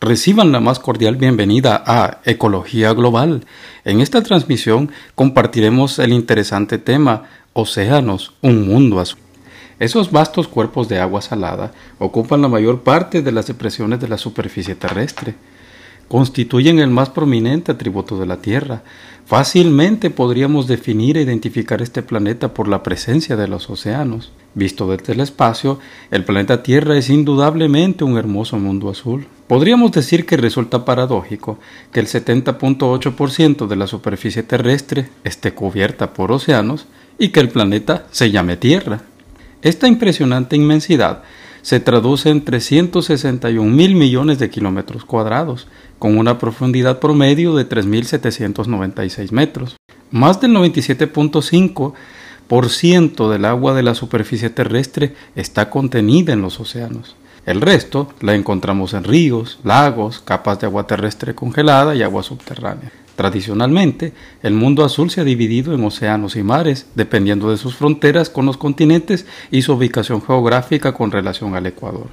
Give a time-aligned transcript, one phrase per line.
[0.00, 3.44] Reciban la más cordial bienvenida a Ecología Global.
[3.84, 9.20] En esta transmisión compartiremos el interesante tema Océanos, un mundo azul.
[9.78, 14.16] Esos vastos cuerpos de agua salada ocupan la mayor parte de las depresiones de la
[14.16, 15.34] superficie terrestre
[16.10, 18.82] constituyen el más prominente atributo de la Tierra.
[19.26, 24.32] Fácilmente podríamos definir e identificar este planeta por la presencia de los océanos.
[24.54, 25.78] Visto desde el espacio,
[26.10, 29.28] el planeta Tierra es indudablemente un hermoso mundo azul.
[29.50, 31.58] Podríamos decir que resulta paradójico
[31.90, 36.86] que el 70.8% de la superficie terrestre esté cubierta por océanos
[37.18, 39.02] y que el planeta se llame Tierra.
[39.62, 41.24] Esta impresionante inmensidad
[41.62, 45.66] se traduce en 361 mil millones de kilómetros cuadrados,
[45.98, 49.74] con una profundidad promedio de 3.796 metros.
[50.12, 57.16] Más del 97.5% del agua de la superficie terrestre está contenida en los océanos.
[57.46, 62.92] El resto la encontramos en ríos, lagos, capas de agua terrestre congelada y agua subterránea.
[63.16, 68.30] Tradicionalmente, el mundo azul se ha dividido en océanos y mares, dependiendo de sus fronteras
[68.30, 72.08] con los continentes y su ubicación geográfica con relación al Ecuador.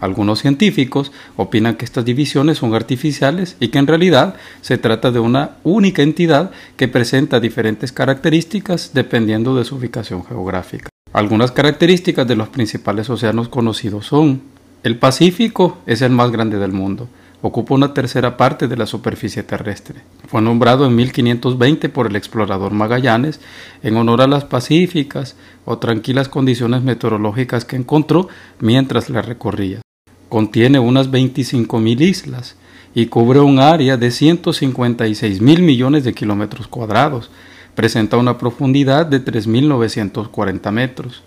[0.00, 5.18] Algunos científicos opinan que estas divisiones son artificiales y que en realidad se trata de
[5.18, 10.87] una única entidad que presenta diferentes características dependiendo de su ubicación geográfica.
[11.12, 14.42] Algunas características de los principales océanos conocidos son
[14.84, 17.08] el Pacífico es el más grande del mundo,
[17.42, 20.02] ocupa una tercera parte de la superficie terrestre.
[20.28, 23.40] Fue nombrado en 1520 por el explorador Magallanes
[23.82, 28.28] en honor a las pacíficas o tranquilas condiciones meteorológicas que encontró
[28.60, 29.80] mientras la recorría.
[30.28, 32.56] Contiene unas 25.000 islas
[32.94, 37.30] y cubre un área de 156 mil millones de kilómetros cuadrados.
[37.78, 41.22] Presenta una profundidad de 3.940 metros.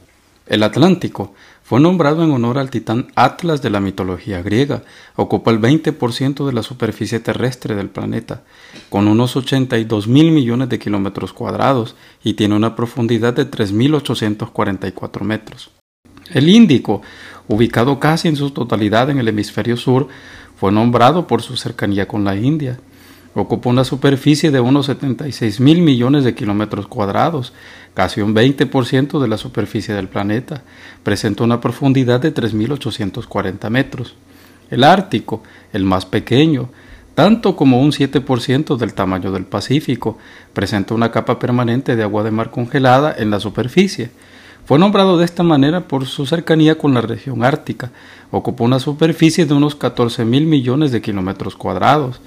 [0.45, 4.83] El Atlántico fue nombrado en honor al titán Atlas de la mitología griega.
[5.15, 8.43] Ocupa el 20% de la superficie terrestre del planeta,
[8.89, 15.71] con unos 82 mil millones de kilómetros cuadrados y tiene una profundidad de 3.844 metros.
[16.33, 17.01] El Índico,
[17.47, 20.09] ubicado casi en su totalidad en el hemisferio sur,
[20.57, 22.77] fue nombrado por su cercanía con la India.
[23.33, 27.53] Ocupa una superficie de unos 76 mil millones de kilómetros cuadrados,
[27.93, 30.63] casi un 20% de la superficie del planeta.
[31.03, 34.15] Presenta una profundidad de 3.840 metros.
[34.69, 36.69] El Ártico, el más pequeño,
[37.15, 40.17] tanto como un 7% del tamaño del Pacífico,
[40.51, 44.11] presenta una capa permanente de agua de mar congelada en la superficie.
[44.65, 47.91] Fue nombrado de esta manera por su cercanía con la región ártica.
[48.29, 52.19] Ocupa una superficie de unos 14 mil millones de kilómetros cuadrados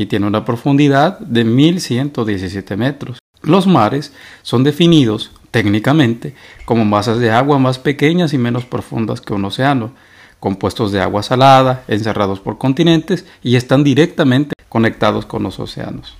[0.00, 3.18] y tiene una profundidad de 1117 metros.
[3.42, 6.34] Los mares son definidos técnicamente
[6.64, 9.92] como masas de agua más pequeñas y menos profundas que un océano,
[10.38, 16.16] compuestos de agua salada, encerrados por continentes y están directamente conectados con los océanos.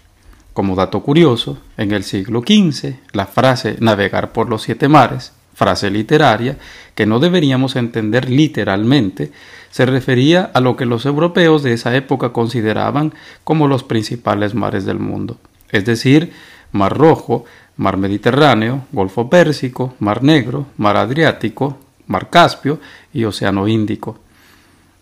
[0.53, 5.91] Como dato curioso, en el siglo XV, la frase navegar por los siete mares frase
[5.91, 6.57] literaria
[6.95, 9.31] que no deberíamos entender literalmente,
[9.71, 13.13] se refería a lo que los europeos de esa época consideraban
[13.45, 15.37] como los principales mares del mundo,
[15.71, 16.33] es decir,
[16.73, 17.45] Mar Rojo,
[17.77, 22.81] Mar Mediterráneo, Golfo Pérsico, Mar Negro, Mar Adriático, Mar Caspio
[23.13, 24.19] y Océano Índico.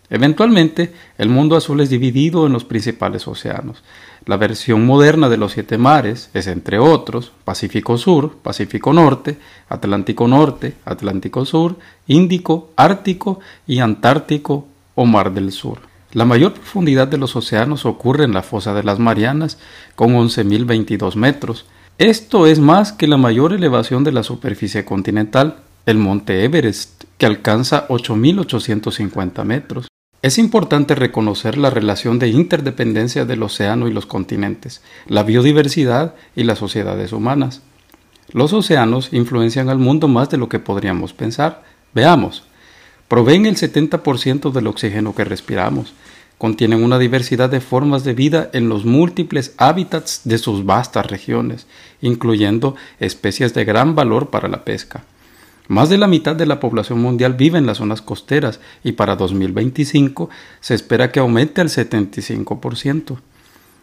[0.09, 3.83] Eventualmente, el mundo azul es dividido en los principales océanos.
[4.25, 9.37] La versión moderna de los siete mares es, entre otros, Pacífico Sur, Pacífico Norte,
[9.69, 11.77] Atlántico Norte, Atlántico Sur,
[12.07, 15.79] Índico, Ártico y Antártico o Mar del Sur.
[16.11, 19.59] La mayor profundidad de los océanos ocurre en la fosa de las Marianas,
[19.95, 21.65] con 11.022 metros.
[21.99, 27.27] Esto es más que la mayor elevación de la superficie continental, el monte Everest, que
[27.27, 29.87] alcanza 8.850 metros.
[30.21, 36.43] Es importante reconocer la relación de interdependencia del océano y los continentes, la biodiversidad y
[36.43, 37.61] las sociedades humanas.
[38.33, 41.63] Los océanos influencian al mundo más de lo que podríamos pensar.
[41.93, 42.43] Veamos.
[43.07, 45.93] Proveen el 70% del oxígeno que respiramos.
[46.37, 51.65] Contienen una diversidad de formas de vida en los múltiples hábitats de sus vastas regiones,
[52.01, 55.05] incluyendo especies de gran valor para la pesca.
[55.69, 59.15] Más de la mitad de la población mundial vive en las zonas costeras y para
[59.15, 60.27] 2025
[60.61, 63.19] se espera que aumente al 75%.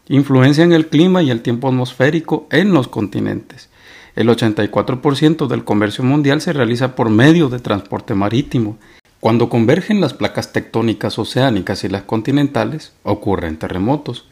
[0.08, 3.68] Influencian el clima y el tiempo atmosférico en los continentes.
[4.16, 8.78] El 84% del comercio mundial se realiza por medio de transporte marítimo.
[9.20, 14.26] Cuando convergen las placas tectónicas oceánicas y las continentales, ocurren terremotos.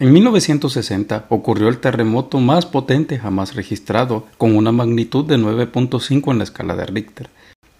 [0.00, 6.38] En 1960 ocurrió el terremoto más potente jamás registrado, con una magnitud de 9.5 en
[6.38, 7.30] la escala de Richter.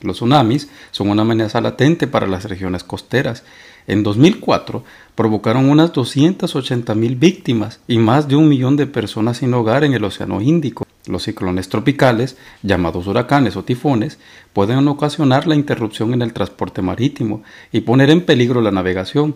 [0.01, 3.43] Los tsunamis son una amenaza latente para las regiones costeras.
[3.89, 4.85] En 2004
[5.17, 10.05] provocaron unas 280.000 víctimas y más de un millón de personas sin hogar en el
[10.05, 10.87] Océano Índico.
[11.07, 14.19] Los ciclones tropicales, llamados huracanes o tifones,
[14.53, 19.35] pueden ocasionar la interrupción en el transporte marítimo y poner en peligro la navegación,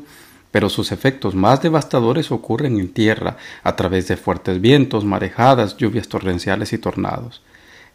[0.50, 6.08] pero sus efectos más devastadores ocurren en tierra a través de fuertes vientos, marejadas, lluvias
[6.08, 7.42] torrenciales y tornados.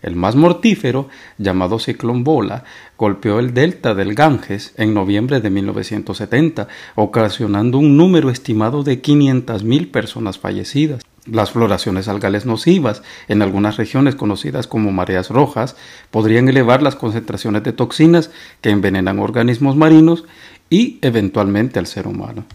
[0.04, 1.08] El más mortífero,
[1.38, 2.66] llamado ciclón Bola,
[2.98, 9.92] golpeó el delta del Ganges en noviembre de 1970, ocasionando un número estimado de 500.000
[9.92, 11.04] personas fallecidas.
[11.26, 15.78] Las floraciones algales nocivas, en algunas regiones conocidas como mareas rojas,
[16.12, 18.30] podrían elevar las concentraciones de toxinas
[18.60, 20.26] que envenenan organismos marinos
[20.74, 22.46] y eventualmente al ser humano.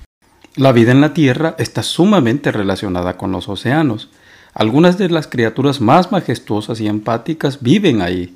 [0.56, 4.08] La vida en la Tierra está sumamente relacionada con los océanos.
[4.54, 8.34] Algunas de las criaturas más majestuosas y empáticas viven ahí,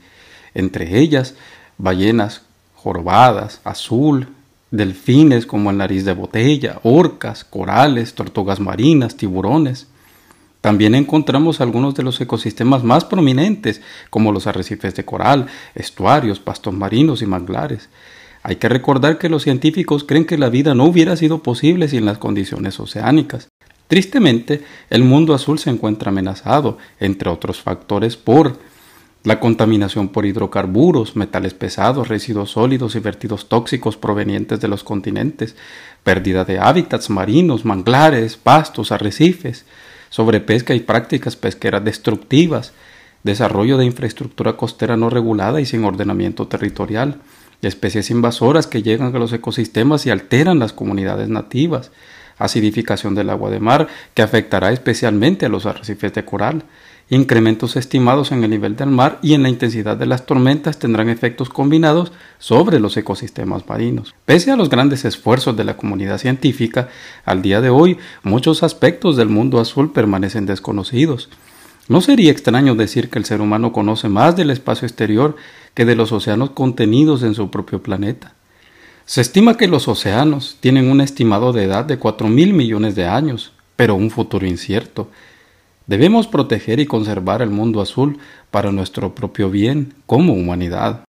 [0.54, 1.34] entre ellas
[1.78, 2.42] ballenas
[2.76, 4.28] jorobadas, azul,
[4.70, 9.88] delfines como el nariz de botella, orcas, corales, tortugas marinas, tiburones.
[10.60, 13.80] También encontramos algunos de los ecosistemas más prominentes,
[14.10, 17.88] como los arrecifes de coral, estuarios, pastos marinos y manglares.
[18.42, 22.04] Hay que recordar que los científicos creen que la vida no hubiera sido posible sin
[22.04, 23.48] las condiciones oceánicas.
[23.86, 28.58] Tristemente, el mundo azul se encuentra amenazado, entre otros factores, por
[29.22, 35.54] la contaminación por hidrocarburos, metales pesados, residuos sólidos y vertidos tóxicos provenientes de los continentes,
[36.02, 39.64] pérdida de hábitats marinos, manglares, pastos, arrecifes,
[40.10, 42.72] sobrepesca y prácticas pesqueras destructivas,
[43.22, 47.18] desarrollo de infraestructura costera no regulada y sin ordenamiento territorial,
[47.68, 51.90] especies invasoras que llegan a los ecosistemas y alteran las comunidades nativas,
[52.38, 56.64] acidificación del agua de mar que afectará especialmente a los arrecifes de coral,
[57.08, 61.08] incrementos estimados en el nivel del mar y en la intensidad de las tormentas tendrán
[61.08, 64.14] efectos combinados sobre los ecosistemas marinos.
[64.24, 66.88] Pese a los grandes esfuerzos de la comunidad científica,
[67.24, 71.28] al día de hoy muchos aspectos del mundo azul permanecen desconocidos.
[71.88, 75.36] No sería extraño decir que el ser humano conoce más del espacio exterior
[75.74, 78.34] que de los océanos contenidos en su propio planeta.
[79.06, 83.06] Se estima que los océanos tienen un estimado de edad de 4 mil millones de
[83.06, 85.08] años, pero un futuro incierto.
[85.86, 88.18] Debemos proteger y conservar el mundo azul
[88.50, 91.04] para nuestro propio bien como humanidad.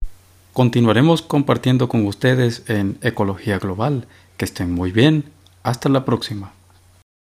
[0.54, 4.08] Continuaremos compartiendo con ustedes en Ecología Global.
[4.38, 5.26] Que estén muy bien.
[5.62, 6.54] Hasta la próxima.